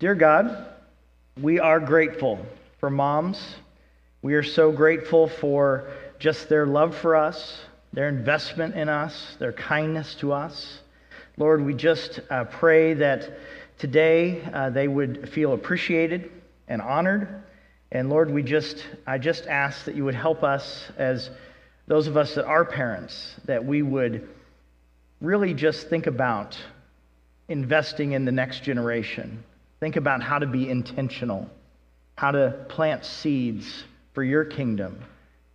[0.00, 0.66] Dear God,
[1.38, 2.38] we are grateful
[2.78, 3.38] for moms.
[4.22, 7.60] We are so grateful for just their love for us,
[7.92, 10.78] their investment in us, their kindness to us.
[11.36, 13.40] Lord, we just uh, pray that
[13.76, 16.30] today uh, they would feel appreciated
[16.66, 17.42] and honored.
[17.92, 21.28] And Lord, we just, I just ask that you would help us as
[21.88, 24.26] those of us that are parents, that we would
[25.20, 26.56] really just think about
[27.48, 29.44] investing in the next generation.
[29.80, 31.48] Think about how to be intentional,
[32.16, 35.02] how to plant seeds for your kingdom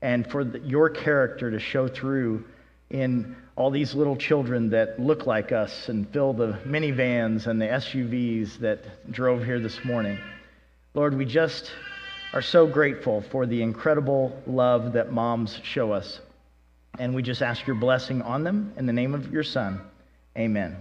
[0.02, 2.44] and for the, your character to show through
[2.90, 7.66] in all these little children that look like us and fill the minivans and the
[7.66, 10.20] SUVs that drove here this morning.
[10.94, 11.72] Lord, we just
[12.34, 16.20] are so grateful for the incredible love that moms show us.
[16.98, 19.82] And we just ask your blessing on them in the name of your Son.
[20.38, 20.76] Amen.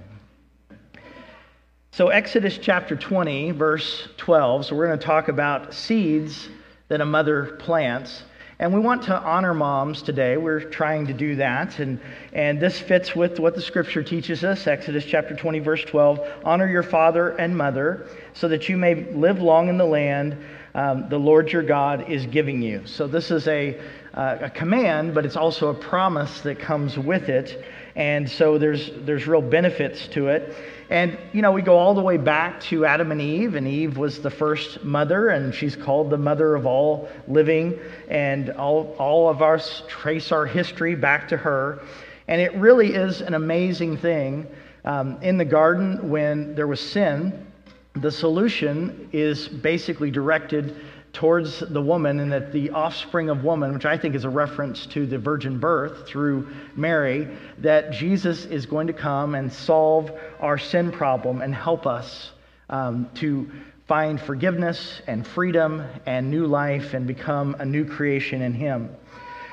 [1.95, 4.67] So, Exodus chapter 20, verse 12.
[4.67, 6.49] So, we're going to talk about seeds
[6.89, 8.25] that a mother plants.
[8.59, 10.37] And we want to honor moms today.
[10.37, 11.79] We're trying to do that.
[11.79, 12.01] And,
[12.33, 16.19] and this fits with what the scripture teaches us Exodus chapter 20, verse 12.
[16.45, 20.37] Honor your father and mother so that you may live long in the land
[20.75, 22.85] um, the Lord your God is giving you.
[22.87, 23.81] So this is a,
[24.13, 27.65] uh, a command, but it's also a promise that comes with it.
[27.97, 30.55] And so there's, there's real benefits to it.
[30.91, 33.97] And, you know, we go all the way back to Adam and Eve, and Eve
[33.97, 37.79] was the first mother, and she's called the mother of all living.
[38.09, 41.83] And all, all of us trace our history back to her.
[42.29, 44.47] And it really is an amazing thing.
[44.85, 47.47] Um, in the garden, when there was sin,
[47.95, 50.77] the solution is basically directed
[51.15, 54.85] towards the woman, and that the offspring of woman, which I think is a reference
[54.87, 60.59] to the virgin birth through Mary, that Jesus is going to come and solve our
[60.59, 62.33] sin problem and help us
[62.69, 63.51] um, to
[63.87, 68.91] find forgiveness and freedom and new life and become a new creation in Him.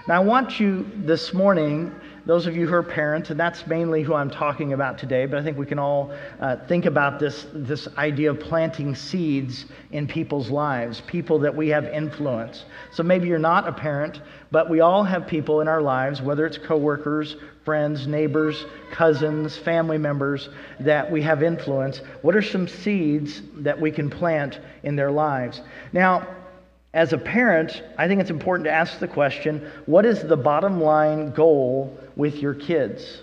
[0.08, 1.94] Now, I want you this morning
[2.25, 5.40] those of you who are parents, and that's mainly who I'm talking about today, but
[5.40, 10.08] I think we can all uh, think about this, this idea of planting seeds in
[10.08, 12.66] people's lives, people that we have influence.
[12.92, 14.22] So maybe you're not a parent,
[14.52, 19.98] but we all have people in our lives, whether it's coworkers, friends, neighbors, cousins, family
[19.98, 20.50] members,
[20.80, 22.02] that we have influence.
[22.22, 25.62] What are some seeds that we can plant in their lives?
[25.92, 26.28] Now,
[26.94, 30.81] as a parent, I think it's important to ask the question what is the bottom
[30.81, 33.22] line goal with your kids?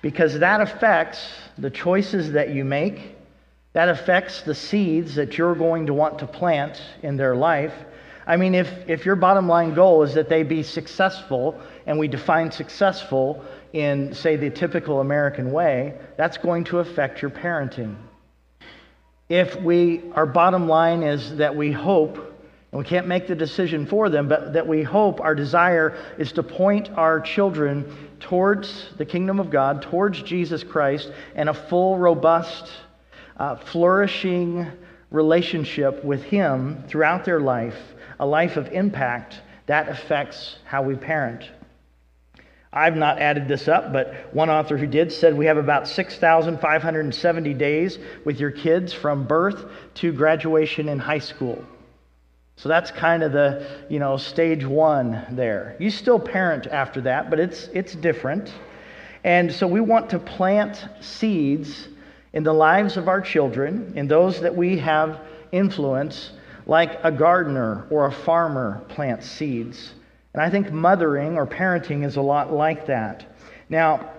[0.00, 1.28] Because that affects
[1.58, 3.16] the choices that you make,
[3.72, 7.74] that affects the seeds that you're going to want to plant in their life.
[8.26, 12.06] I mean, if, if your bottom line goal is that they be successful, and we
[12.06, 17.96] define successful in, say, the typical American way, that's going to affect your parenting
[19.28, 23.86] if we, our bottom line is that we hope, and we can't make the decision
[23.86, 29.04] for them, but that we hope our desire is to point our children towards the
[29.04, 32.70] kingdom of God, towards Jesus Christ, and a full, robust,
[33.36, 34.70] uh, flourishing
[35.10, 37.78] relationship with Him throughout their life,
[38.20, 41.50] a life of impact, that affects how we parent.
[42.72, 47.54] I've not added this up, but one author who did said we have about 6,570
[47.54, 49.66] days with your kids from birth
[49.96, 51.62] to graduation in high school.
[52.56, 55.76] So that's kind of the, you know, stage one there.
[55.78, 58.52] You still parent after that, but it's, it's different.
[59.24, 61.88] And so we want to plant seeds
[62.32, 66.32] in the lives of our children, in those that we have influence,
[66.66, 69.92] like a gardener or a farmer plants seeds.
[70.34, 73.24] And I think mothering or parenting is a lot like that.
[73.68, 74.10] Now,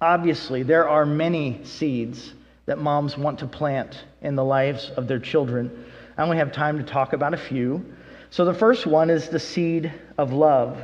[0.00, 2.34] obviously, there are many seeds
[2.66, 5.84] that moms want to plant in the lives of their children.
[6.16, 7.84] I only have time to talk about a few.
[8.30, 10.78] So, the first one is the seed of love.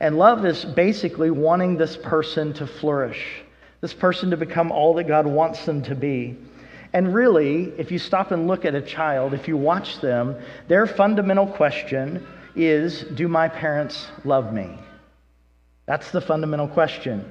[0.00, 3.42] And love is basically wanting this person to flourish,
[3.80, 6.36] this person to become all that God wants them to be.
[6.92, 10.36] And really, if you stop and look at a child, if you watch them,
[10.68, 14.78] their fundamental question is Do my parents love me?
[15.86, 17.24] That's the fundamental question.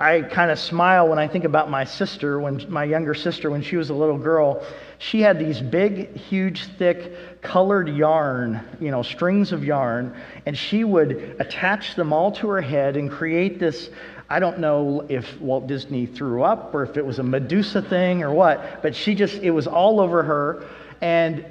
[0.00, 3.60] I kind of smile when I think about my sister, when my younger sister, when
[3.60, 4.64] she was a little girl.
[4.96, 10.16] She had these big, huge, thick, colored yarn, you know, strings of yarn,
[10.46, 13.90] and she would attach them all to her head and create this.
[14.30, 18.22] I don't know if Walt Disney threw up or if it was a Medusa thing
[18.22, 20.64] or what, but she just, it was all over her.
[21.02, 21.44] And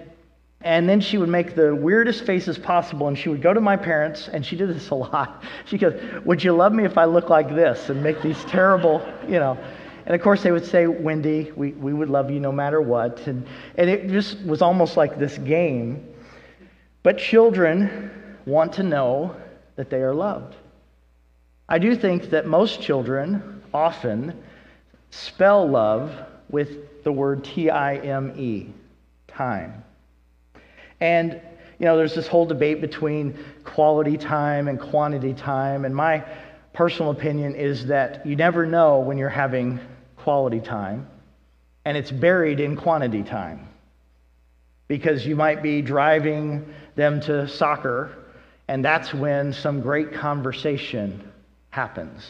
[0.61, 3.77] and then she would make the weirdest faces possible, and she would go to my
[3.77, 5.43] parents, and she did this a lot.
[5.65, 5.93] She goes,
[6.25, 7.89] Would you love me if I look like this?
[7.89, 9.57] And make these terrible, you know.
[10.05, 13.27] And of course, they would say, Wendy, we, we would love you no matter what.
[13.27, 13.45] And,
[13.75, 16.05] and it just was almost like this game.
[17.03, 18.11] But children
[18.45, 19.35] want to know
[19.75, 20.55] that they are loved.
[21.69, 24.43] I do think that most children often
[25.11, 26.11] spell love
[26.49, 28.73] with the word T I M E,
[29.27, 29.83] time.
[30.99, 31.41] And,
[31.79, 35.85] you know, there's this whole debate between quality time and quantity time.
[35.85, 36.25] And my
[36.73, 39.79] personal opinion is that you never know when you're having
[40.17, 41.07] quality time,
[41.85, 43.67] and it's buried in quantity time.
[44.87, 48.17] Because you might be driving them to soccer,
[48.67, 51.31] and that's when some great conversation
[51.69, 52.21] happens.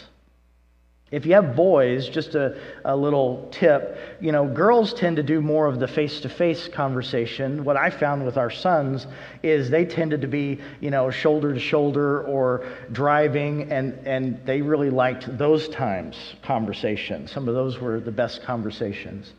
[1.12, 5.42] If you have boys, just a, a little tip, you know, girls tend to do
[5.42, 7.64] more of the face to face conversation.
[7.64, 9.08] What I found with our sons
[9.42, 14.62] is they tended to be, you know, shoulder to shoulder or driving, and, and they
[14.62, 17.28] really liked those times conversation.
[17.28, 19.34] Some of those were the best conversations.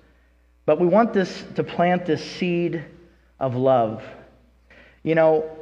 [0.67, 2.85] But we want this to plant this seed
[3.39, 4.03] of love.
[5.05, 5.57] You know,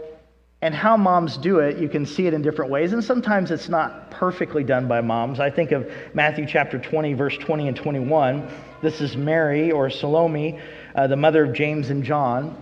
[0.61, 2.93] and how moms do it, you can see it in different ways.
[2.93, 5.39] And sometimes it's not perfectly done by moms.
[5.39, 8.49] I think of Matthew chapter 20, verse 20 and 21.
[8.83, 10.59] This is Mary or Salome,
[10.97, 12.61] uh, the mother of James and John.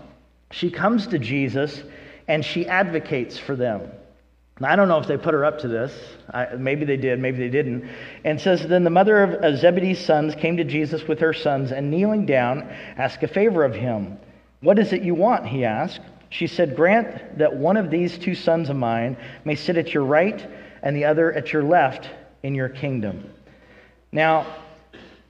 [0.51, 1.83] She comes to Jesus
[2.29, 3.91] and she advocates for them.
[4.61, 5.93] Now, I don't know if they put her up to this.
[6.33, 7.91] I, maybe they did, maybe they didn't.
[8.25, 11.91] And says, Then the mother of Zebedee's sons came to Jesus with her sons and
[11.91, 12.63] kneeling down,
[12.97, 14.19] asked a favor of him.
[14.61, 15.47] What is it you want?
[15.47, 16.01] He asked.
[16.37, 19.17] She said, Grant that one of these two sons of mine
[19.47, 20.47] may sit at your right
[20.83, 22.11] and the other at your left
[22.43, 23.31] in your kingdom.
[24.13, 24.47] Now,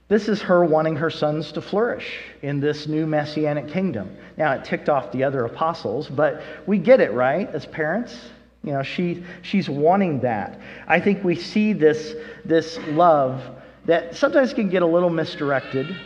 [0.08, 4.16] this is her wanting her sons to flourish in this new messianic kingdom.
[4.36, 8.18] Now, it ticked off the other apostles, but we get it, right, as parents?
[8.64, 10.58] You know, she, she's wanting that.
[10.88, 13.44] I think we see this, this love
[13.84, 15.96] that sometimes can get a little misdirected.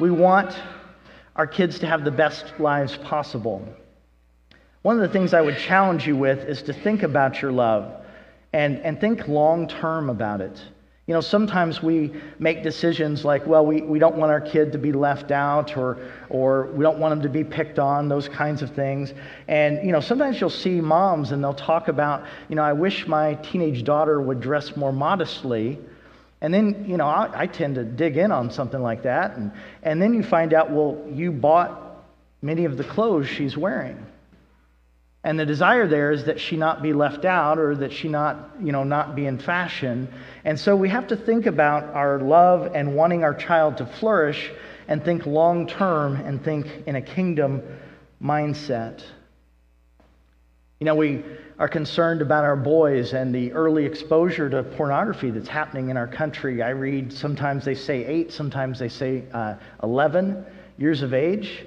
[0.00, 0.52] We want
[1.36, 3.64] our kids to have the best lives possible.
[4.86, 7.92] One of the things I would challenge you with is to think about your love
[8.52, 10.62] and, and think long term about it.
[11.08, 14.78] You know, sometimes we make decisions like, well, we, we don't want our kid to
[14.78, 15.98] be left out or,
[16.28, 19.12] or we don't want them to be picked on, those kinds of things.
[19.48, 23.08] And, you know, sometimes you'll see moms and they'll talk about, you know, I wish
[23.08, 25.80] my teenage daughter would dress more modestly.
[26.42, 29.36] And then, you know, I, I tend to dig in on something like that.
[29.36, 29.50] And,
[29.82, 32.04] and then you find out, well, you bought
[32.40, 34.06] many of the clothes she's wearing.
[35.26, 38.48] And the desire there is that she not be left out or that she not,
[38.62, 40.06] you know, not be in fashion.
[40.44, 44.52] And so we have to think about our love and wanting our child to flourish
[44.86, 47.60] and think long term and think in a kingdom
[48.22, 49.02] mindset.
[50.78, 51.24] You know, we
[51.58, 56.06] are concerned about our boys and the early exposure to pornography that's happening in our
[56.06, 56.62] country.
[56.62, 60.46] I read sometimes they say eight, sometimes they say uh, 11
[60.78, 61.66] years of age.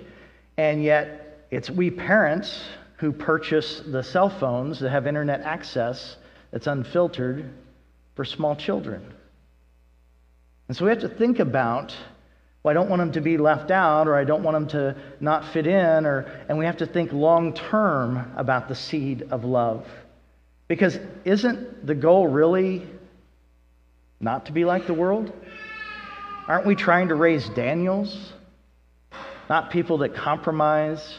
[0.55, 2.63] And yet, it's we parents
[2.99, 6.17] who purchase the cell phones that have internet access
[6.51, 7.49] that's unfiltered
[8.15, 9.13] for small children.
[10.67, 11.95] And so we have to think about,
[12.61, 15.01] well, I don't want them to be left out, or I don't want them to
[15.21, 19.45] not fit in, or, and we have to think long term about the seed of
[19.45, 19.87] love.
[20.67, 22.85] Because isn't the goal really
[24.19, 25.31] not to be like the world?
[26.47, 28.33] Aren't we trying to raise Daniels?
[29.49, 31.17] Not people that compromise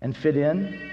[0.00, 0.90] and fit in?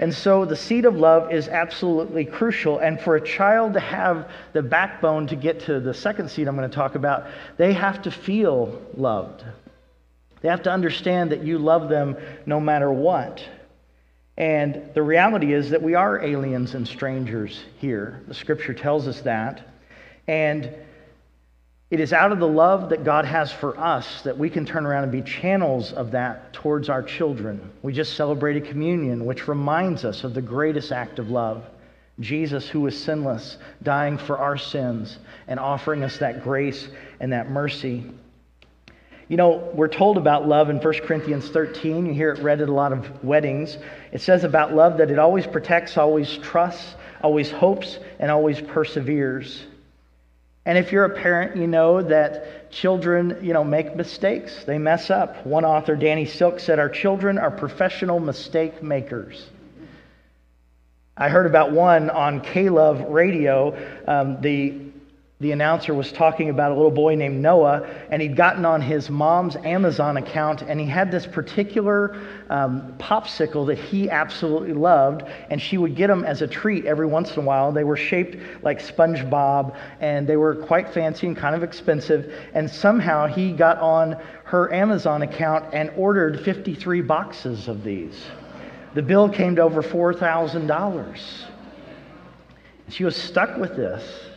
[0.00, 2.78] And so the seed of love is absolutely crucial.
[2.78, 6.56] And for a child to have the backbone to get to the second seed I'm
[6.56, 7.26] going to talk about,
[7.58, 9.44] they have to feel loved.
[10.40, 12.16] They have to understand that you love them
[12.46, 13.44] no matter what.
[14.38, 18.22] And the reality is that we are aliens and strangers here.
[18.26, 19.68] The scripture tells us that.
[20.26, 20.74] And
[21.90, 24.86] it is out of the love that God has for us that we can turn
[24.86, 27.60] around and be channels of that towards our children.
[27.82, 31.64] We just celebrated communion, which reminds us of the greatest act of love
[32.20, 35.18] Jesus, who was sinless, dying for our sins
[35.48, 38.04] and offering us that grace and that mercy.
[39.28, 42.06] You know, we're told about love in 1 Corinthians 13.
[42.06, 43.78] You hear it read at a lot of weddings.
[44.12, 49.64] It says about love that it always protects, always trusts, always hopes, and always perseveres.
[50.66, 54.64] And if you're a parent, you know that children, you know, make mistakes.
[54.64, 55.46] They mess up.
[55.46, 59.48] One author, Danny Silk, said, Our children are professional mistake makers.
[61.16, 63.76] I heard about one on K Love radio.
[64.06, 64.89] Um, the
[65.40, 69.08] the announcer was talking about a little boy named Noah, and he'd gotten on his
[69.08, 72.14] mom's Amazon account, and he had this particular
[72.50, 77.06] um, popsicle that he absolutely loved, and she would get them as a treat every
[77.06, 77.72] once in a while.
[77.72, 82.34] They were shaped like SpongeBob, and they were quite fancy and kind of expensive.
[82.52, 88.26] And somehow he got on her Amazon account and ordered 53 boxes of these.
[88.92, 91.18] The bill came to over $4,000.
[92.90, 94.29] She was stuck with this.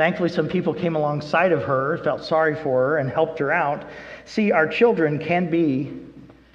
[0.00, 3.84] Thankfully, some people came alongside of her, felt sorry for her, and helped her out.
[4.24, 5.92] See, our children can be,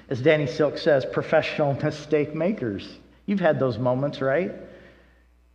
[0.10, 2.98] as Danny Silk says, professional mistake makers.
[3.28, 4.52] You've had those moments, right?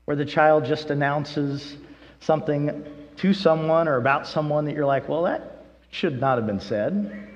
[0.05, 1.79] Where the child just announces
[2.21, 2.85] something
[3.17, 7.29] to someone or about someone that you're like, well, that should not have been said.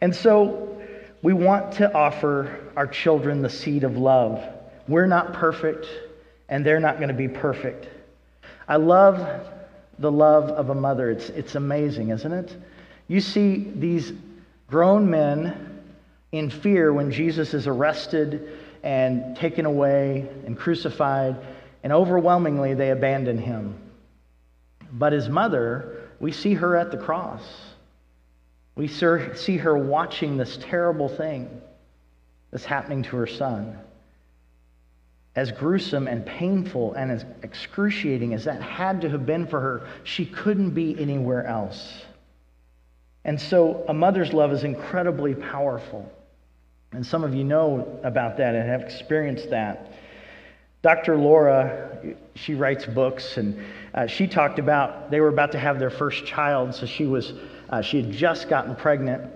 [0.00, 0.80] And so
[1.20, 4.42] we want to offer our children the seed of love.
[4.88, 5.86] We're not perfect
[6.50, 7.88] and they're not going to be perfect.
[8.68, 9.46] I love
[9.98, 11.10] the love of a mother.
[11.10, 12.56] It's, it's amazing, isn't it?
[13.06, 14.12] You see these
[14.66, 15.82] grown men
[16.32, 21.36] in fear when Jesus is arrested and taken away and crucified,
[21.82, 23.78] and overwhelmingly they abandon him.
[24.92, 27.42] But his mother, we see her at the cross.
[28.74, 31.60] We see her watching this terrible thing
[32.50, 33.78] that's happening to her son
[35.36, 39.86] as gruesome and painful and as excruciating as that had to have been for her,
[40.04, 42.04] she couldn't be anywhere else.
[43.24, 46.10] And so a mother's love is incredibly powerful.
[46.92, 49.92] And some of you know about that and have experienced that.
[50.82, 51.16] Dr.
[51.16, 52.00] Laura,
[52.34, 53.62] she writes books, and
[53.94, 57.34] uh, she talked about they were about to have their first child, so she was
[57.68, 59.30] uh, she had just gotten pregnant,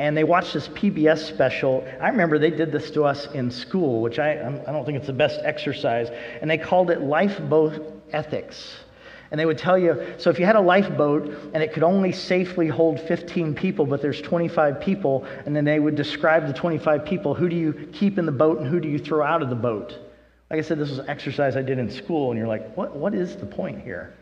[0.00, 1.86] and they watched this PBS special.
[2.00, 5.06] I remember they did this to us in school, which I, I don't think it's
[5.06, 6.08] the best exercise.
[6.40, 8.78] And they called it lifeboat ethics.
[9.30, 12.12] And they would tell you so if you had a lifeboat and it could only
[12.12, 17.04] safely hold 15 people, but there's 25 people, and then they would describe the 25
[17.04, 19.50] people who do you keep in the boat and who do you throw out of
[19.50, 19.98] the boat?
[20.48, 22.96] Like I said, this was an exercise I did in school, and you're like, what,
[22.96, 24.14] what is the point here?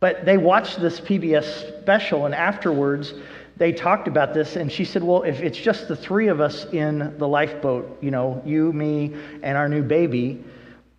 [0.00, 3.12] But they watched this PBS special, and afterwards,
[3.60, 6.64] they talked about this, and she said, Well, if it's just the three of us
[6.72, 10.42] in the lifeboat, you know, you, me, and our new baby,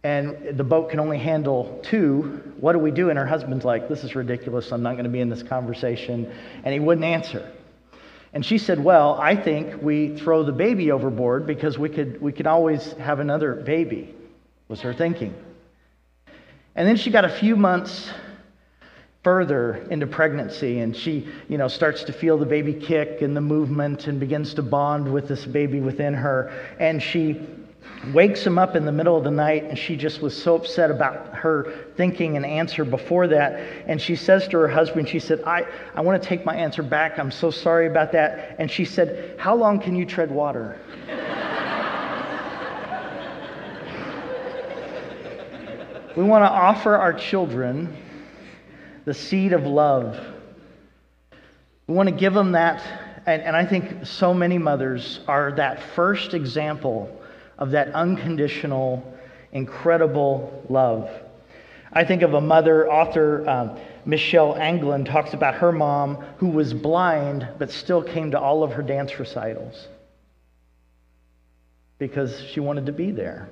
[0.03, 3.09] and the boat can only handle two, what do we do?
[3.09, 4.71] And her husband's like, This is ridiculous.
[4.71, 6.31] I'm not going to be in this conversation.
[6.63, 7.51] And he wouldn't answer.
[8.31, 12.31] And she said, Well, I think we throw the baby overboard because we could, we
[12.31, 14.13] could always have another baby,
[14.67, 15.33] was her thinking.
[16.75, 18.11] And then she got a few months
[19.23, 23.41] further into pregnancy and she you know starts to feel the baby kick and the
[23.41, 26.51] movement and begins to bond with this baby within her.
[26.79, 27.39] And she
[28.13, 30.89] wakes him up in the middle of the night and she just was so upset
[30.89, 33.59] about her thinking an answer before that.
[33.85, 36.81] And she says to her husband she said i, I want to take my answer
[36.81, 37.19] back.
[37.19, 38.55] I'm so sorry about that.
[38.57, 40.79] And she said how long can you tread water?
[46.13, 47.95] We want to offer our children
[49.05, 50.19] the seed of love.
[51.87, 52.83] We want to give them that,
[53.25, 57.21] and, and I think so many mothers are that first example
[57.57, 59.03] of that unconditional,
[59.51, 61.09] incredible love.
[61.93, 66.73] I think of a mother, author um, Michelle Anglin talks about her mom who was
[66.73, 69.87] blind but still came to all of her dance recitals
[71.99, 73.49] because she wanted to be there.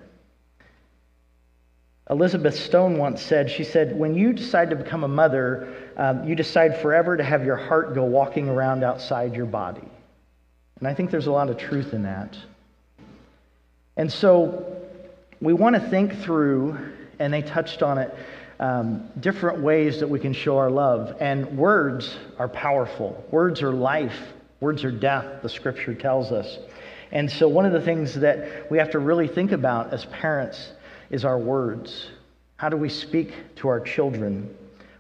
[2.09, 6.33] Elizabeth Stone once said, she said, when you decide to become a mother, um, you
[6.33, 9.87] decide forever to have your heart go walking around outside your body.
[10.79, 12.35] And I think there's a lot of truth in that.
[13.95, 14.77] And so
[15.39, 16.79] we want to think through,
[17.19, 18.15] and they touched on it,
[18.59, 21.15] um, different ways that we can show our love.
[21.19, 24.19] And words are powerful, words are life,
[24.61, 26.57] words are death, the scripture tells us.
[27.11, 30.71] And so one of the things that we have to really think about as parents
[31.09, 32.07] is our words.
[32.57, 34.55] How do we speak to our children?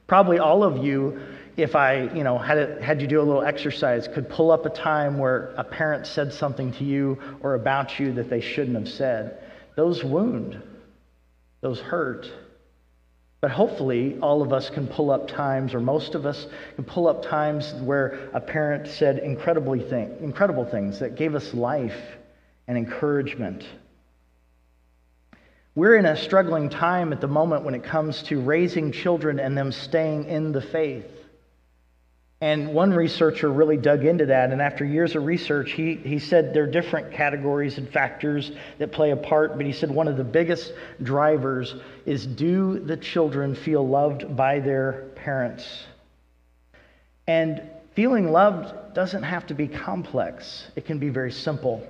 [0.07, 1.19] Probably all of you,
[1.55, 4.65] if I, you know, had, a, had you do a little exercise, could pull up
[4.65, 8.75] a time where a parent said something to you or about you that they shouldn't
[8.75, 9.43] have said.
[9.75, 10.61] Those wound,
[11.61, 12.31] those hurt.
[13.41, 17.07] But hopefully, all of us can pull up times, or most of us can pull
[17.07, 21.95] up times where a parent said incredibly thing, incredible things that gave us life
[22.67, 23.63] and encouragement.
[25.75, 29.57] We're in a struggling time at the moment when it comes to raising children and
[29.57, 31.05] them staying in the faith.
[32.41, 36.53] And one researcher really dug into that, and after years of research, he, he said
[36.53, 40.15] there are different categories and factors that play a part, but he said one of
[40.15, 40.71] the biggest
[41.03, 45.83] drivers is do the children feel loved by their parents?
[47.27, 47.61] And
[47.93, 51.85] feeling loved doesn't have to be complex, it can be very simple.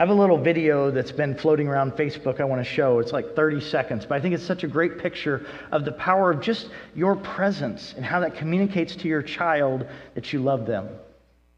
[0.00, 3.00] I have a little video that's been floating around Facebook I want to show.
[3.00, 6.30] It's like 30 seconds, but I think it's such a great picture of the power
[6.30, 10.88] of just your presence and how that communicates to your child that you love them.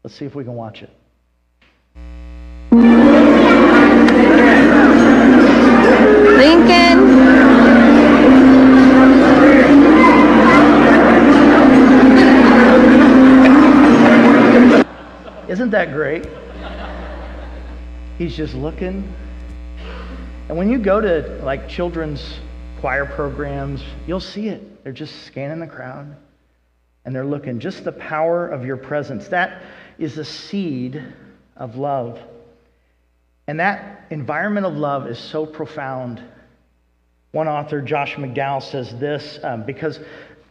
[0.03, 0.89] Let's see if we can watch it.
[6.35, 6.97] Lincoln.
[15.47, 16.40] Isn't that great?
[18.21, 19.11] He's just looking.
[20.47, 22.39] And when you go to like children's
[22.79, 24.83] choir programs, you'll see it.
[24.83, 26.15] They're just scanning the crowd
[27.03, 27.59] and they're looking.
[27.59, 29.27] Just the power of your presence.
[29.29, 29.63] That
[29.97, 31.03] is the seed
[31.57, 32.19] of love.
[33.47, 36.21] And that environment of love is so profound.
[37.31, 39.99] One author, Josh McDowell, says this um, because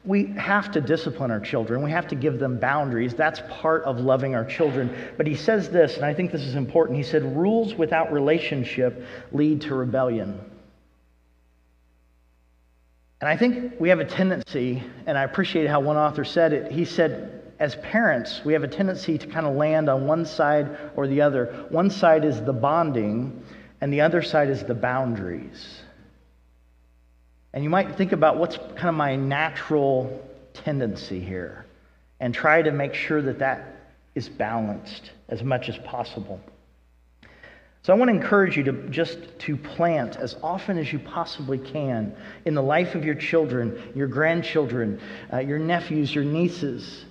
[0.05, 1.83] we have to discipline our children.
[1.83, 3.15] We have to give them boundaries.
[3.15, 4.95] That's part of loving our children.
[5.17, 6.97] But he says this, and I think this is important.
[6.97, 10.41] He said, Rules without relationship lead to rebellion.
[13.21, 16.73] And I think we have a tendency, and I appreciate how one author said it.
[16.73, 20.79] He said, as parents, we have a tendency to kind of land on one side
[20.97, 21.67] or the other.
[21.69, 23.45] One side is the bonding,
[23.83, 25.83] and the other side is the boundaries.
[27.53, 30.23] And you might think about what's kind of my natural
[30.55, 31.67] tendency here
[32.21, 33.77] and try to make sure that that
[34.15, 36.41] is balanced as much as possible.
[37.83, 41.59] So I want to encourage you to just to plant as often as you possibly
[41.59, 42.15] can
[42.45, 45.01] in the life of your children, your grandchildren,
[45.33, 47.07] uh, your nephews, your nieces,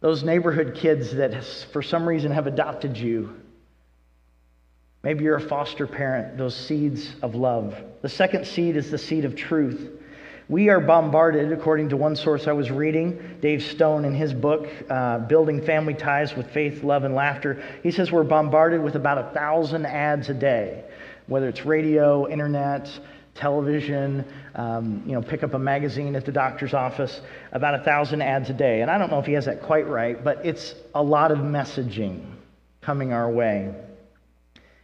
[0.00, 3.34] those neighborhood kids that for some reason have adopted you,
[5.06, 7.80] Maybe you're a foster parent, those seeds of love.
[8.02, 9.88] The second seed is the seed of truth.
[10.48, 14.66] We are bombarded, according to one source I was reading, Dave Stone in his book,
[14.90, 17.62] uh, Building Family Ties with Faith, Love, and Laughter.
[17.84, 20.82] He says we're bombarded with about a thousand ads a day,
[21.28, 22.90] whether it's radio, internet,
[23.36, 24.24] television,
[24.56, 27.20] um, you know, pick up a magazine at the doctor's office,
[27.52, 28.80] about a thousand ads a day.
[28.80, 31.38] And I don't know if he has that quite right, but it's a lot of
[31.38, 32.24] messaging
[32.80, 33.72] coming our way.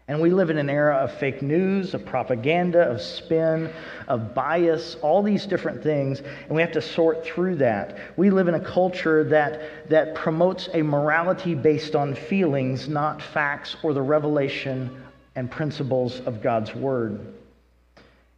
[0.09, 3.73] And we live in an era of fake news, of propaganda, of spin,
[4.09, 7.97] of bias, all these different things, and we have to sort through that.
[8.17, 13.77] We live in a culture that, that promotes a morality based on feelings, not facts
[13.85, 15.05] or the revelation
[15.37, 17.21] and principles of God's Word.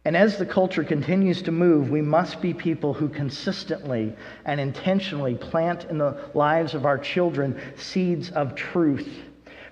[0.05, 5.33] And as the culture continues to move, we must be people who consistently and intentionally
[5.33, 9.09] plant in the lives of our children seeds of truth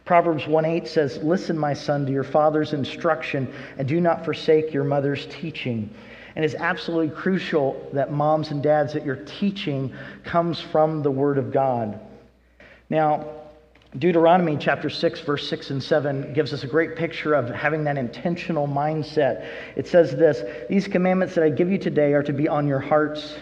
[0.06, 4.84] Proverbs 1:8 says, "Listen, my son, to your father's instruction and do not forsake your
[4.84, 5.90] mother's teaching."
[6.36, 11.38] And it's absolutely crucial that moms and dads that your teaching comes from the word
[11.38, 12.00] of God.
[12.90, 13.26] Now,
[13.98, 17.98] Deuteronomy chapter 6, verse 6 and 7 gives us a great picture of having that
[17.98, 19.46] intentional mindset.
[19.76, 22.80] It says this These commandments that I give you today are to be on your
[22.80, 23.36] hearts.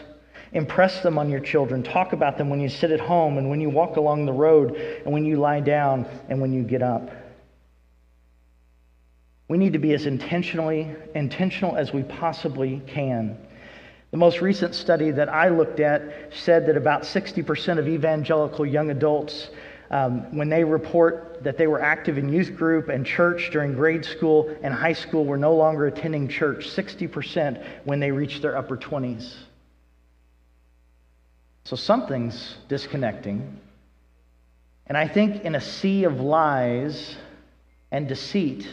[0.53, 1.81] Impress them on your children.
[1.81, 4.75] Talk about them when you sit at home and when you walk along the road
[4.75, 7.09] and when you lie down and when you get up.
[9.47, 13.37] We need to be as intentionally intentional as we possibly can.
[14.11, 18.91] The most recent study that I looked at said that about 60% of evangelical young
[18.91, 19.49] adults,
[19.89, 24.03] um, when they report that they were active in youth group and church during grade
[24.03, 26.69] school and high school, were no longer attending church.
[26.69, 29.33] 60% when they reached their upper 20s.
[31.63, 33.59] So something's disconnecting.
[34.87, 37.15] And I think in a sea of lies
[37.91, 38.67] and deceit,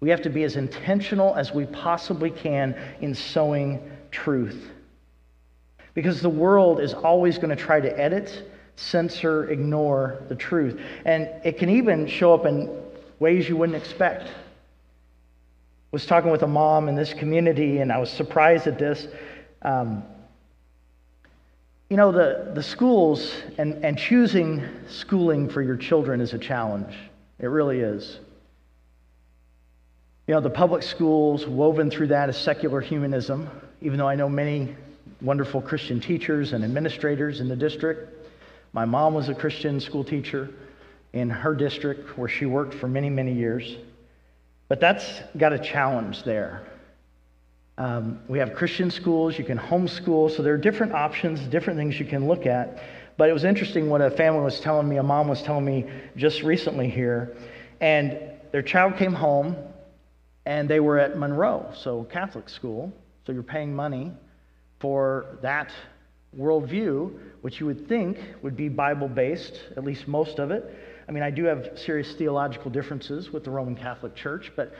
[0.00, 4.70] we have to be as intentional as we possibly can in sowing truth.
[5.94, 10.80] Because the world is always going to try to edit, censor, ignore the truth.
[11.04, 12.70] And it can even show up in
[13.18, 14.28] ways you wouldn't expect.
[14.28, 14.30] I
[15.90, 19.08] was talking with a mom in this community, and I was surprised at this.
[19.62, 20.04] Um,
[21.88, 26.94] you know, the, the schools and, and choosing schooling for your children is a challenge.
[27.38, 28.18] It really is.
[30.26, 33.48] You know, the public schools, woven through that is secular humanism,
[33.80, 34.76] even though I know many
[35.22, 38.28] wonderful Christian teachers and administrators in the district.
[38.74, 40.50] My mom was a Christian school teacher
[41.14, 43.76] in her district where she worked for many, many years.
[44.68, 46.62] But that's got a challenge there.
[47.78, 51.98] Um, we have Christian schools, you can homeschool, so there are different options, different things
[51.98, 52.82] you can look at.
[53.16, 55.86] But it was interesting what a family was telling me, a mom was telling me
[56.16, 57.36] just recently here.
[57.80, 58.18] And
[58.50, 59.56] their child came home
[60.44, 62.92] and they were at Monroe, so Catholic school.
[63.24, 64.12] So you're paying money
[64.80, 65.70] for that
[66.36, 70.64] worldview, which you would think would be Bible based, at least most of it.
[71.08, 74.74] I mean, I do have serious theological differences with the Roman Catholic Church, but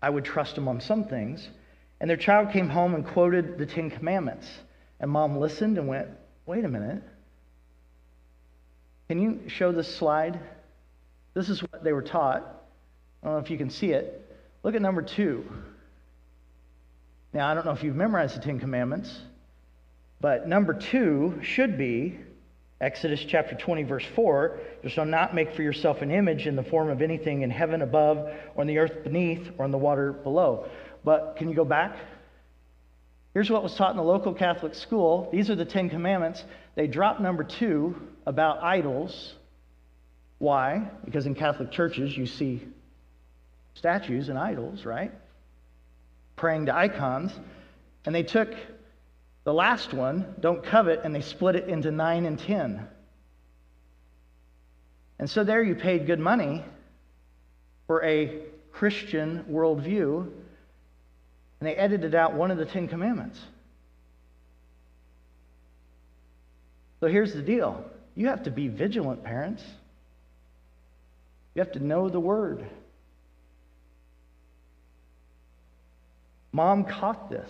[0.00, 1.48] I would trust them on some things.
[2.02, 4.48] And their child came home and quoted the Ten Commandments.
[4.98, 6.08] And mom listened and went,
[6.46, 7.00] wait a minute.
[9.08, 10.40] Can you show this slide?
[11.32, 12.42] This is what they were taught.
[13.22, 14.36] I don't know if you can see it.
[14.64, 15.44] Look at number two.
[17.32, 19.20] Now, I don't know if you've memorized the Ten Commandments,
[20.20, 22.18] but number two should be
[22.80, 26.64] Exodus chapter 20, verse 4 You shall not make for yourself an image in the
[26.64, 30.12] form of anything in heaven above, or in the earth beneath, or in the water
[30.12, 30.68] below.
[31.04, 31.96] But can you go back?
[33.34, 35.28] Here's what was taught in the local Catholic school.
[35.32, 36.44] These are the Ten Commandments.
[36.74, 39.34] They dropped number two about idols.
[40.38, 40.88] Why?
[41.04, 42.60] Because in Catholic churches, you see
[43.74, 45.12] statues and idols, right?
[46.36, 47.32] Praying to icons.
[48.04, 48.52] And they took
[49.44, 52.86] the last one, don't covet, and they split it into nine and ten.
[55.18, 56.64] And so there you paid good money
[57.86, 58.40] for a
[58.72, 60.30] Christian worldview,
[61.62, 63.38] and they edited out one of the Ten Commandments.
[66.98, 67.84] So here's the deal
[68.16, 69.62] you have to be vigilant, parents.
[71.54, 72.68] You have to know the word.
[76.50, 77.48] Mom caught this.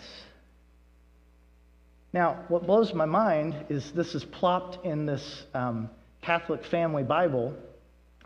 [2.12, 5.88] Now, what blows my mind is this is plopped in this um,
[6.20, 7.54] Catholic family Bible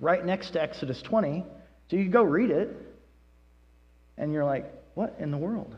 [0.01, 1.44] right next to Exodus 20.
[1.90, 2.77] So you go read it,
[4.18, 5.77] and you're like, what in the world?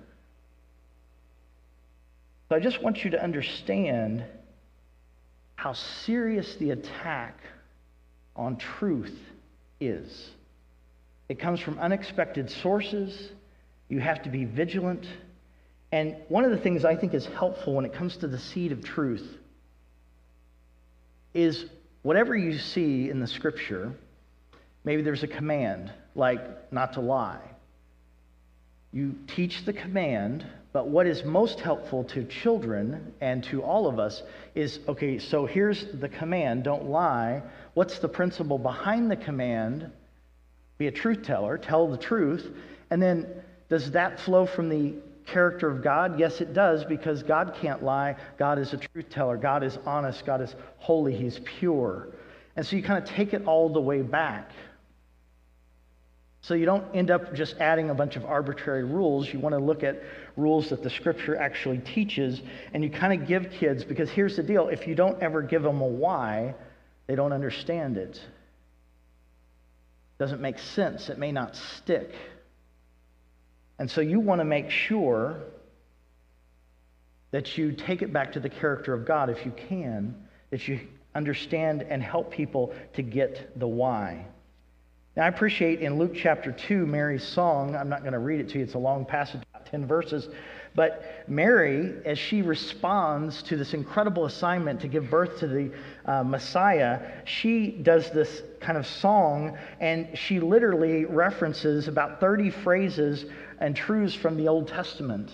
[2.49, 4.25] So I just want you to understand
[5.57, 7.41] how serious the attack
[8.37, 9.19] on truth
[9.81, 10.31] is.
[11.29, 13.33] It comes from unexpected sources.
[13.89, 15.05] You have to be vigilant.
[15.91, 18.71] And one of the things I think is helpful when it comes to the seed
[18.71, 19.29] of truth
[21.35, 21.67] is
[22.03, 23.93] whatever you see in the scripture,
[24.85, 27.43] maybe there's a command, like not to lie.
[28.93, 33.99] You teach the command, but what is most helpful to children and to all of
[33.99, 34.23] us
[34.55, 37.43] is okay, so here's the command don't lie.
[37.75, 39.91] What's the principle behind the command?
[40.79, 42.51] Be a truth teller, tell the truth.
[42.91, 43.27] And then
[43.69, 44.95] does that flow from the
[45.27, 46.19] character of God?
[46.19, 48.17] Yes, it does, because God can't lie.
[48.39, 49.37] God is a truth teller.
[49.37, 50.25] God is honest.
[50.25, 51.15] God is holy.
[51.15, 52.09] He's pure.
[52.57, 54.51] And so you kind of take it all the way back.
[56.49, 59.31] So you don't end up just adding a bunch of arbitrary rules.
[59.31, 60.03] You want to look at
[60.35, 62.41] rules that the scripture actually teaches,
[62.73, 65.63] and you kind of give kids, because here's the deal if you don't ever give
[65.63, 66.55] them a why,
[67.07, 68.17] they don't understand it.
[68.17, 68.23] it
[70.19, 71.11] doesn't make sense.
[71.11, 72.15] It may not stick.
[73.79, 75.43] And so you want to make sure
[77.31, 80.15] that you take it back to the character of God if you can,
[80.49, 80.81] that you
[81.15, 84.25] understand and help people to get the why.
[85.19, 87.75] Now, I appreciate in Luke chapter 2, Mary's song.
[87.75, 90.29] I'm not going to read it to you, it's a long passage, about 10 verses.
[90.77, 95.73] But Mary, as she responds to this incredible assignment to give birth to the
[96.05, 103.25] uh, Messiah, she does this kind of song, and she literally references about 30 phrases
[103.59, 105.33] and truths from the Old Testament.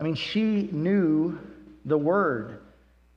[0.00, 1.38] I mean, she knew
[1.86, 2.58] the word.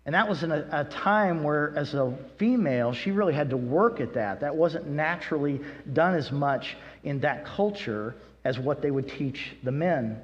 [0.06, 3.58] And that was in a, a, time where, as a female, she really had to
[3.58, 4.39] work at that.
[4.41, 5.60] That wasn't naturally
[5.94, 10.22] done as much in that culture as what they would teach the men.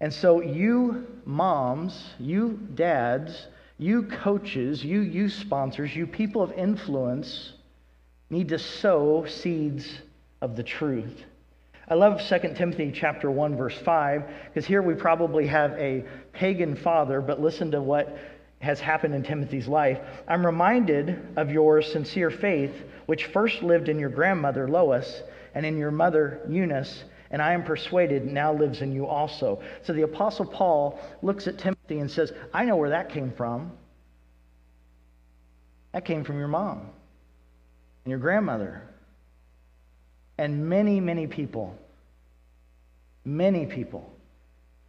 [0.00, 7.52] And so, you moms, you dads, you coaches, you youth sponsors, you people of influence
[8.30, 9.86] need to sow seeds
[10.40, 11.24] of the truth.
[11.88, 16.74] I love 2 Timothy chapter 1 verse 5 because here we probably have a pagan
[16.74, 18.16] father but listen to what
[18.62, 19.98] has happened in Timothy's life.
[20.26, 22.72] I'm reminded of your sincere faith
[23.06, 25.22] which first lived in your grandmother Lois
[25.54, 29.62] and in your mother Eunice and I am persuaded now lives in you also.
[29.82, 33.72] So the apostle Paul looks at Timothy and says, "I know where that came from.
[35.92, 36.90] That came from your mom
[38.04, 38.82] and your grandmother
[40.38, 41.76] and many, many people
[43.24, 44.10] Many people.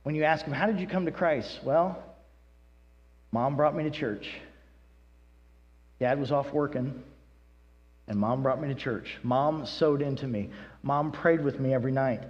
[0.04, 1.60] When you ask them, How did you come to Christ?
[1.64, 2.04] Well,
[3.34, 4.30] mom brought me to church.
[6.00, 7.04] Dad was off working,
[8.08, 9.18] and mom brought me to church.
[9.24, 10.52] Mom sowed into me.
[10.84, 12.22] Mom prayed with me every night.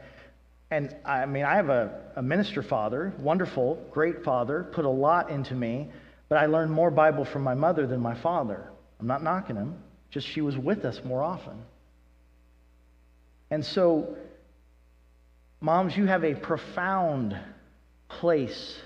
[0.71, 5.29] And I mean, I have a, a minister father, wonderful, great father, put a lot
[5.29, 5.91] into me.
[6.29, 8.69] But I learned more Bible from my mother than my father.
[8.99, 9.75] I'm not knocking him,
[10.09, 11.61] just she was with us more often.
[13.51, 14.15] And so,
[15.59, 17.37] moms, you have a profound
[18.07, 18.79] place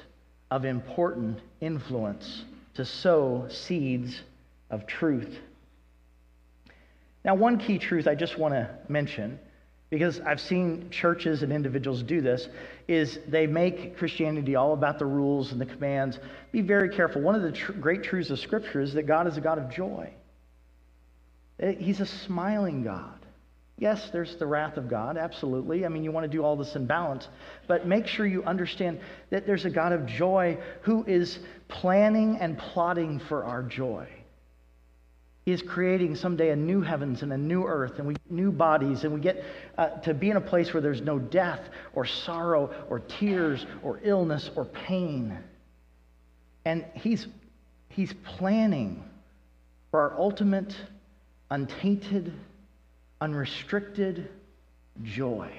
[0.50, 4.22] of important influence to sow seeds
[4.70, 5.40] of truth.
[7.26, 9.40] Now, one key truth I just want to mention,
[9.90, 12.48] because I've seen churches and individuals do this,
[12.88, 16.20] is they make Christianity all about the rules and the commands.
[16.52, 17.22] Be very careful.
[17.22, 19.70] One of the tr- great truths of Scripture is that God is a God of
[19.70, 20.10] joy,
[21.60, 23.27] He's a smiling God.
[23.80, 25.86] Yes, there's the wrath of God, absolutely.
[25.86, 27.28] I mean, you want to do all this in balance,
[27.68, 31.38] but make sure you understand that there's a God of joy who is
[31.68, 34.08] planning and plotting for our joy.
[35.46, 39.04] He is creating someday a new heavens and a new earth, and we new bodies,
[39.04, 39.46] and we get
[39.78, 41.62] uh, to be in a place where there's no death
[41.94, 45.38] or sorrow or tears or illness or pain.
[46.66, 47.28] And he's,
[47.90, 49.04] he's planning
[49.92, 50.76] for our ultimate,
[51.50, 52.34] untainted,
[53.22, 54.30] unrestricted
[55.04, 55.52] joy.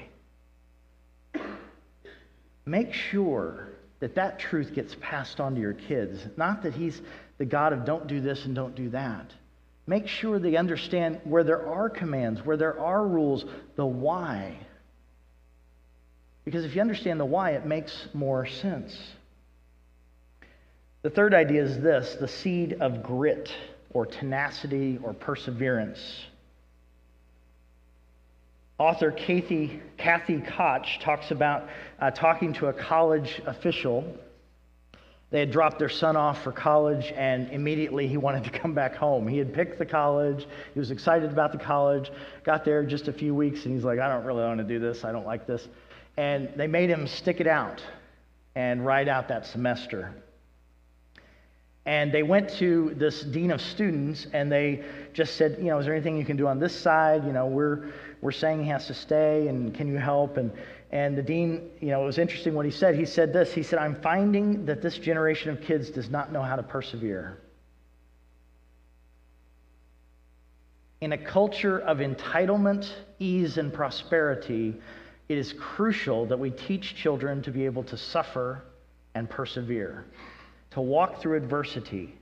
[2.64, 3.68] Make sure
[4.00, 6.20] that that truth gets passed on to your kids.
[6.36, 7.00] Not that he's
[7.38, 9.32] the God of don't do this and don't do that.
[9.86, 13.44] Make sure they understand where there are commands, where there are rules,
[13.76, 14.58] the why.
[16.44, 18.96] Because if you understand the why, it makes more sense.
[21.02, 23.50] The third idea is this the seed of grit
[23.90, 26.00] or tenacity or perseverance.
[28.78, 31.68] Author Kathy, Kathy Koch talks about
[32.00, 34.16] uh, talking to a college official.
[35.30, 38.94] They had dropped their son off for college, and immediately he wanted to come back
[38.94, 39.26] home.
[39.26, 42.12] He had picked the college, he was excited about the college,
[42.44, 44.78] got there just a few weeks, and he's like, I don't really want to do
[44.78, 45.66] this, I don't like this.
[46.16, 47.82] And they made him stick it out
[48.54, 50.14] and ride out that semester.
[51.88, 55.86] And they went to this dean of students and they just said, you know, is
[55.86, 57.24] there anything you can do on this side?
[57.24, 57.86] You know, we're,
[58.20, 60.36] we're saying he has to stay and can you help?
[60.36, 60.52] And,
[60.90, 62.94] and the dean, you know, it was interesting what he said.
[62.94, 66.42] He said this He said, I'm finding that this generation of kids does not know
[66.42, 67.38] how to persevere.
[71.00, 74.74] In a culture of entitlement, ease, and prosperity,
[75.28, 78.64] it is crucial that we teach children to be able to suffer
[79.14, 80.06] and persevere,
[80.72, 82.17] to walk through adversity,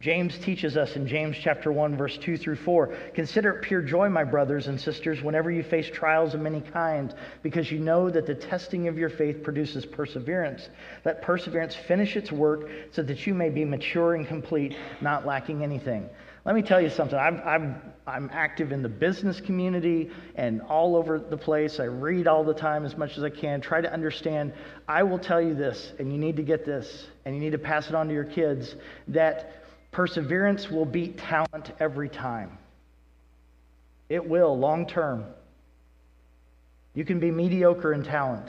[0.00, 4.08] James teaches us in James chapter 1 verse 2 through 4, consider it pure joy
[4.08, 8.24] my brothers and sisters whenever you face trials of many kinds because you know that
[8.24, 10.68] the testing of your faith produces perseverance.
[11.04, 15.64] Let perseverance finish its work so that you may be mature and complete, not lacking
[15.64, 16.08] anything.
[16.44, 17.18] Let me tell you something.
[17.18, 21.80] I'm, I'm, I'm active in the business community and all over the place.
[21.80, 24.52] I read all the time as much as I can, try to understand.
[24.86, 27.58] I will tell you this, and you need to get this, and you need to
[27.58, 28.76] pass it on to your kids,
[29.08, 32.58] that Perseverance will beat talent every time.
[34.08, 35.24] It will, long term.
[36.94, 38.48] You can be mediocre in talent,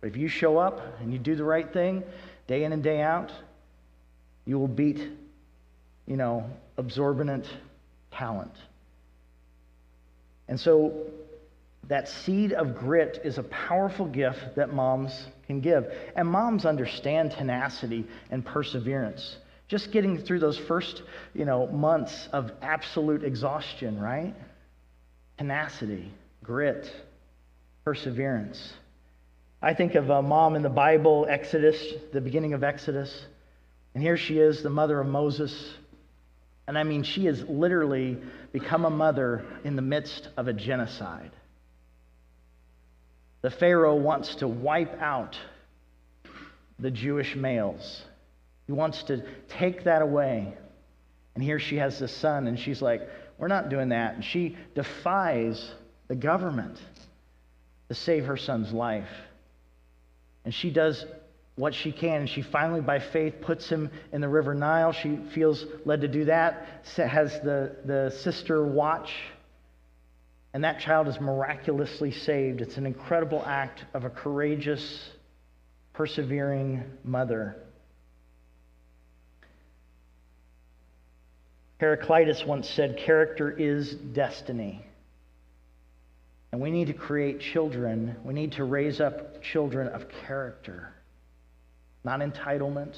[0.00, 2.02] but if you show up and you do the right thing
[2.46, 3.32] day in and day out,
[4.44, 5.00] you will beat,
[6.06, 7.46] you know, absorbent
[8.12, 8.54] talent.
[10.48, 11.06] And so
[11.88, 15.92] that seed of grit is a powerful gift that moms can give.
[16.14, 19.36] And moms understand tenacity and perseverance.
[19.68, 21.02] Just getting through those first,
[21.34, 24.34] you know, months of absolute exhaustion, right?
[25.38, 26.90] Tenacity, grit,
[27.84, 28.72] perseverance.
[29.60, 33.26] I think of a mom in the Bible, Exodus, the beginning of Exodus.
[33.94, 35.74] And here she is, the mother of Moses.
[36.68, 38.18] And I mean, she has literally
[38.52, 41.32] become a mother in the midst of a genocide.
[43.42, 45.36] The Pharaoh wants to wipe out
[46.78, 48.02] the Jewish males.
[48.66, 50.54] He wants to take that away.
[51.34, 54.14] And here she has this son, and she's like, We're not doing that.
[54.14, 55.72] And she defies
[56.08, 56.80] the government
[57.88, 59.08] to save her son's life.
[60.44, 61.04] And she does
[61.56, 62.20] what she can.
[62.22, 64.92] And she finally, by faith, puts him in the River Nile.
[64.92, 69.12] She feels led to do that, has the, the sister watch.
[70.54, 72.62] And that child is miraculously saved.
[72.62, 75.10] It's an incredible act of a courageous,
[75.92, 77.56] persevering mother.
[81.78, 84.84] Heraclitus once said, Character is destiny.
[86.52, 90.94] And we need to create children, we need to raise up children of character,
[92.04, 92.96] not entitlement,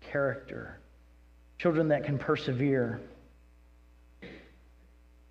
[0.00, 0.78] character.
[1.58, 3.00] Children that can persevere.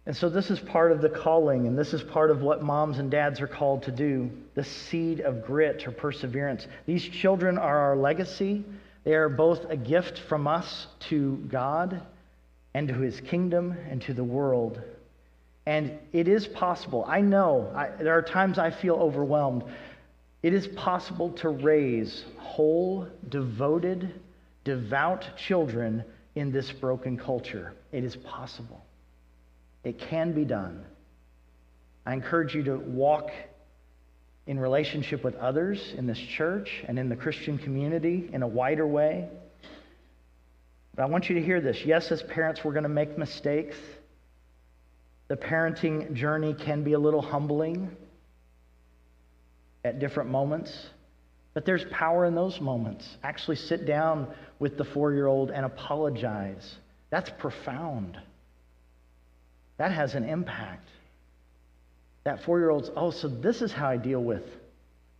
[0.05, 2.97] And so, this is part of the calling, and this is part of what moms
[2.97, 6.67] and dads are called to do the seed of grit or perseverance.
[6.85, 8.65] These children are our legacy,
[9.05, 12.01] They are both a gift from us to God
[12.77, 14.79] and to his kingdom and to the world.
[15.65, 17.03] And it is possible.
[17.07, 19.63] I know I, there are times I feel overwhelmed.
[20.43, 24.21] It is possible to raise whole, devoted,
[24.63, 26.03] devout children
[26.35, 27.73] in this broken culture.
[27.91, 28.85] It is possible.
[29.83, 30.85] It can be done.
[32.05, 33.31] I encourage you to walk
[34.45, 38.85] in relationship with others in this church and in the Christian community in a wider
[38.85, 39.29] way.
[40.97, 41.85] But I want you to hear this.
[41.85, 43.77] Yes, as parents, we're going to make mistakes.
[45.27, 47.95] The parenting journey can be a little humbling
[49.85, 50.75] at different moments,
[51.53, 53.07] but there's power in those moments.
[53.23, 56.75] Actually, sit down with the four year old and apologize.
[57.11, 58.17] That's profound.
[59.77, 60.89] That has an impact
[62.23, 64.43] that four year old's, oh, so this is how I deal with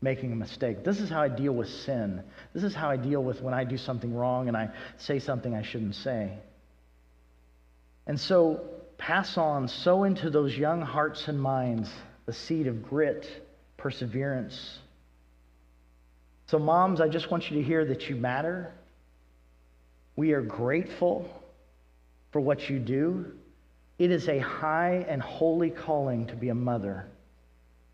[0.01, 0.83] making a mistake.
[0.83, 2.23] This is how I deal with sin.
[2.53, 5.55] This is how I deal with when I do something wrong and I say something
[5.55, 6.33] I shouldn't say.
[8.05, 8.61] And so,
[8.97, 11.89] pass on, sow into those young hearts and minds
[12.25, 13.27] the seed of grit,
[13.77, 14.79] perseverance.
[16.47, 18.71] So, moms, I just want you to hear that you matter.
[20.15, 21.29] We are grateful
[22.31, 23.33] for what you do.
[23.97, 27.07] It is a high and holy calling to be a mother.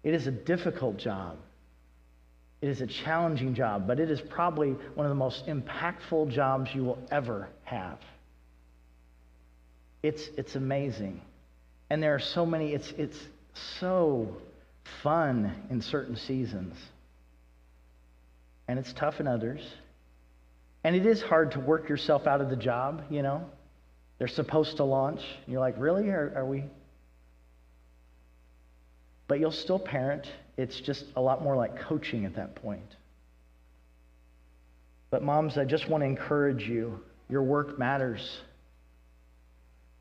[0.04, 1.38] It is a difficult job.
[2.63, 6.69] It is a challenging job, but it is probably one of the most impactful jobs
[6.73, 7.99] you will ever have.
[10.02, 11.19] It's, it's amazing.
[11.89, 13.17] And there are so many, it's, it's
[13.82, 14.38] so
[15.04, 16.78] fun in certain seasons.
[18.69, 19.60] And it's tough in others.
[20.86, 23.43] And it is hard to work yourself out of the job, you know.
[24.19, 25.19] They're supposed to launch.
[25.47, 26.08] You're like, really?
[26.08, 26.63] Are, are we?
[29.28, 30.26] But you'll still parent.
[30.58, 32.96] It's just a lot more like coaching at that point.
[35.10, 38.42] But, moms, I just want to encourage you your work matters,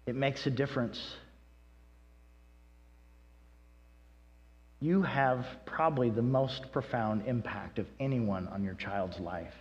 [0.06, 1.00] it makes a difference.
[4.80, 9.54] You have probably the most profound impact of anyone on your child's life.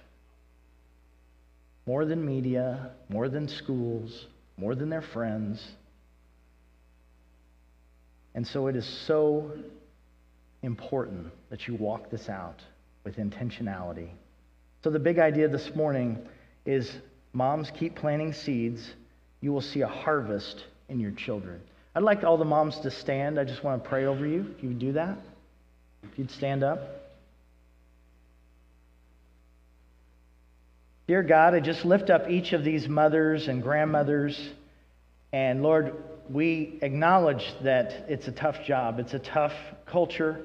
[1.85, 4.25] More than media, more than schools,
[4.57, 5.63] more than their friends.
[8.33, 9.51] And so it is so
[10.63, 12.61] important that you walk this out
[13.03, 14.09] with intentionality.
[14.83, 16.17] So, the big idea this morning
[16.65, 16.91] is
[17.33, 18.93] moms keep planting seeds,
[19.41, 21.61] you will see a harvest in your children.
[21.95, 23.39] I'd like all the moms to stand.
[23.39, 24.53] I just want to pray over you.
[24.55, 25.17] If you would do that,
[26.03, 26.79] if you'd stand up.
[31.07, 34.39] Dear God, I just lift up each of these mothers and grandmothers.
[35.33, 35.93] And Lord,
[36.29, 39.53] we acknowledge that it's a tough job, it's a tough
[39.85, 40.39] culture.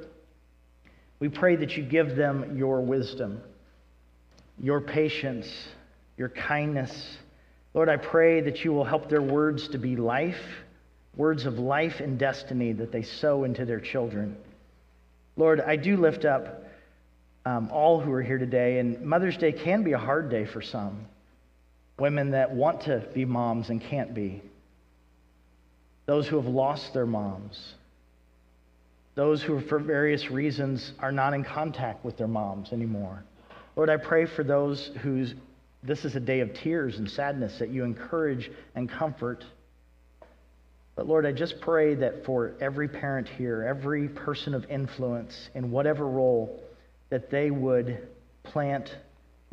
[1.18, 3.40] We pray that you give them your wisdom,
[4.59, 5.46] your patience,
[6.16, 7.18] your kindness.
[7.74, 10.40] Lord, I pray that you will help their words to be life,
[11.16, 14.37] words of life and destiny that they sow into their children.
[15.37, 16.64] Lord, I do lift up
[17.46, 18.79] um, all who are here today.
[18.79, 21.07] And Mother's Day can be a hard day for some
[21.98, 24.42] women that want to be moms and can't be,
[26.05, 27.74] those who have lost their moms,
[29.16, 33.24] those who, for various reasons, are not in contact with their moms anymore.
[33.74, 35.35] Lord, I pray for those whose
[35.83, 39.44] this is a day of tears and sadness that you encourage and comfort.
[40.96, 45.70] But Lord, I just pray that for every parent here, every person of influence in
[45.70, 46.62] whatever role,
[47.11, 48.09] that they would
[48.42, 48.96] plant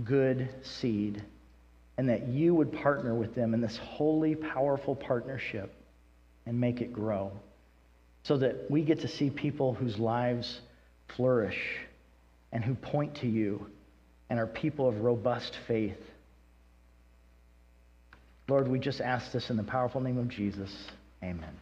[0.03, 1.23] good seed
[1.97, 5.73] and that you would partner with them in this holy, powerful partnership
[6.45, 7.31] and make it grow
[8.23, 10.59] so that we get to see people whose lives
[11.15, 11.59] flourish
[12.51, 13.67] and who point to you
[14.29, 15.97] and are people of robust faith.
[18.47, 20.71] Lord, we just ask this in the powerful name of Jesus.
[21.21, 21.53] Amen.